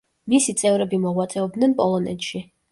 მისი 0.33 0.55
წევრები 0.61 1.01
მოღვაწეობდნენ 1.05 1.79
პოლონეთში. 1.85 2.47